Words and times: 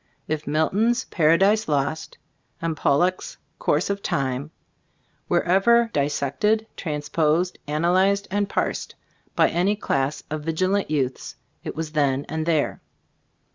If 0.27 0.47
Milton's 0.47 1.03
"Paradise 1.05 1.67
Lost," 1.67 2.17
and 2.59 2.75
Pollok's 2.75 3.37
"Course 3.59 3.87
of 3.91 4.01
Time" 4.01 4.49
were 5.29 5.43
ever 5.43 5.91
dissected, 5.93 6.65
transposed, 6.75 7.59
ana 7.67 7.89
lyzed 7.89 8.25
and 8.31 8.49
"parsed" 8.49 8.95
by 9.35 9.49
any 9.49 9.75
class 9.75 10.23
of 10.31 10.41
vigilant 10.41 10.89
youths, 10.89 11.35
it 11.63 11.75
was 11.75 11.91
then 11.91 12.25
and 12.27 12.47
there. 12.47 12.81